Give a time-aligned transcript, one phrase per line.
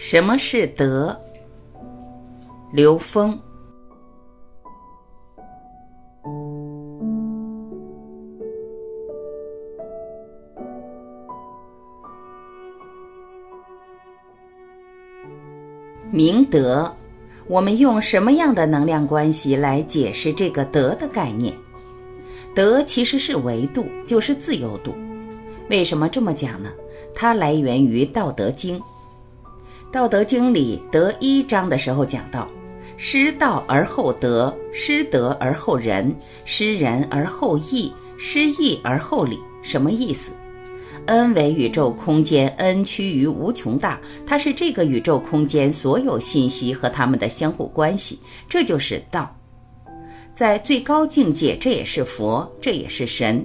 [0.00, 1.14] 什么是德？
[2.72, 3.36] 刘峰。
[16.12, 16.94] 明德，
[17.48, 21.52] 我们用什么样的能量关系来解释这个德的概念？
[22.54, 24.94] 德其实是维度，就是自由度。
[25.68, 26.70] 为什么这么讲呢？
[27.16, 28.78] 它来源于《道德经》。
[29.90, 32.46] 《道德经》里得一章的时候讲到
[32.98, 40.30] ：“失道而后德，失德而后仁，失仁而后义，失义而后礼。”什么意思
[41.06, 48.18] 恩为宇宙空间恩趋于无穷大，它是这个宇宙空间所有信息和它们的相互关系，
[48.48, 49.34] 这就是道。
[50.34, 53.44] 在最高境界，这也是佛，这也是神。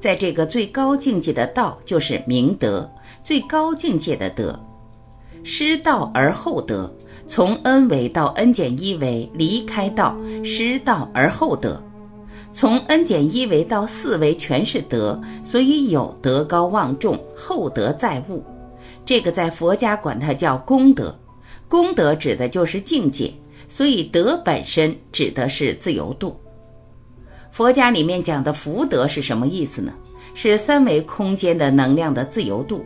[0.00, 2.90] 在这个最高境界的道，就是明德，
[3.22, 4.58] 最高境界的德。
[5.42, 6.92] 失道而后德，
[7.26, 11.82] 从 n 维到 n 减一维，离开道，失道而后德。
[12.52, 18.42] 从 n 减一维到四维全是德，所以有德高望重，厚德载物。
[19.06, 21.16] 这个在佛家管它叫功德，
[21.68, 23.32] 功德指的就是境界，
[23.68, 26.38] 所以德本身指的是自由度。
[27.52, 29.92] 佛家里面讲的福德是什么意思呢？
[30.34, 32.84] 是三维空间的能量的自由度，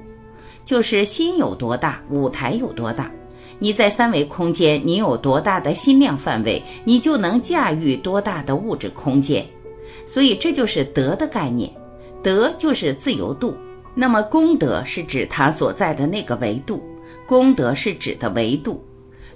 [0.64, 3.10] 就是心有多大，舞台有多大。
[3.58, 9.46] 你在三维空间，你有多大的心量范围，你就能驾驭多大的物质空间。
[10.04, 11.70] 所以这就是德的概念，
[12.22, 13.54] 德就是自由度。
[13.94, 16.82] 那么功德是指它所在的那个维度，
[17.26, 18.84] 功德是指的维度。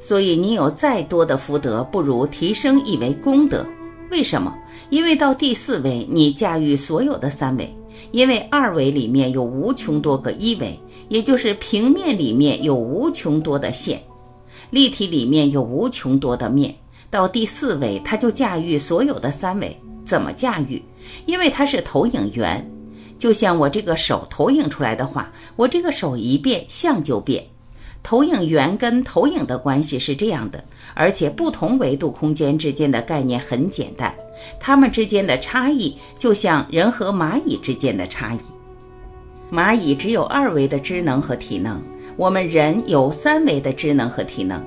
[0.01, 3.65] 所以你有再多的福德，不如提升一维功德。
[4.11, 4.57] 为什么？
[4.91, 7.73] 因为到第四维，你驾驭所有的三维，
[8.11, 14.03] 因为二维里面有无穷多个一维，也就是平面里面有无穷多的线，
[14.71, 16.75] 立体里面有无穷多的面。
[17.11, 19.77] 到第四维，它就驾驭所有的三维。
[20.05, 20.83] 怎么驾驭？
[21.27, 22.67] 因为它是投影源，
[23.19, 27.45] 就像我这个手投影出来的话，我这个手一变，像就变。
[28.03, 30.63] 投影源跟投影的关系是这样的，
[30.95, 34.15] 而且不同维度空间之间的概念很简单，
[34.61, 38.39] 它们之间的差异就像人和蚂蚁之间的差异。
[39.51, 41.83] 蚂蚁只有二维的知能和体能，
[42.17, 44.63] 我们人有三维的知能和体能，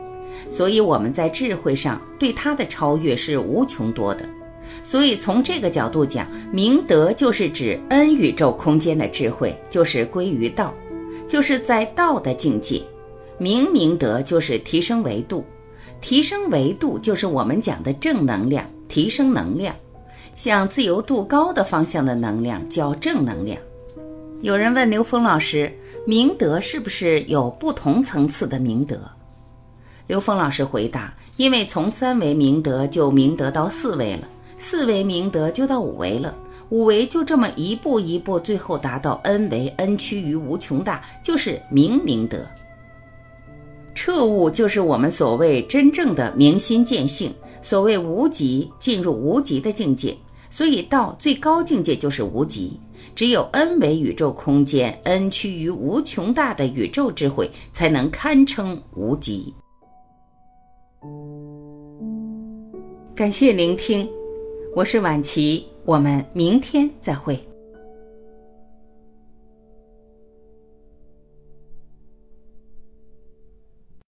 [0.50, 4.28] 所以我们在智慧上对它的超越是无穷多的。
[4.84, 10.74] 所以从这个角度讲，明德就是指 n 宇宙空间的智慧，就是归于道，
[11.28, 12.81] 就是在道的境界。
[13.38, 15.44] 明明德就是提升维度，
[16.00, 19.75] 提升维度就是我们讲的正能量，提升能量，
[20.36, 23.59] 向自由度高的方向的能量叫正能量。
[24.41, 25.72] 有人问刘峰老师，
[26.03, 29.00] 明德是不是有不同层次的明德？
[30.07, 36.35] 刘峰老师回答：因为从三维明德就明德到四维了，四维明德就到五维了，
[36.69, 42.44] 五维就这么一步一步，最后达到 n 维，n 趋于无穷大，就是明明德。
[43.94, 47.31] 彻悟就是我们所谓真正的明心见性，
[47.62, 50.18] 所谓无极进入无极的境界，
[50.51, 52.79] 所以道最高境界就是无极。
[53.16, 59.53] 只有 n 为宇宙空间，n 趋于无穷大的宇宙智慧，才能堪称无极。
[63.16, 64.07] 感谢聆听，
[64.75, 67.50] 我是晚琪，我们明天再会。